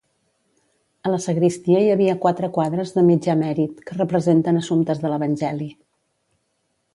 [1.07, 5.69] A la sagristia hi havia quatre quadres de mitjà mèrit, que representen assumptes de l'Evangeli.